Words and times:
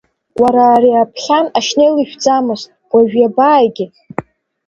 Уара 0.41 0.63
ари 0.75 0.91
аԥхьан 1.03 1.45
ашьнел 1.57 1.95
ишәӡамызт, 2.01 2.67
уажә 2.93 3.15
иабааигеи? 3.17 3.89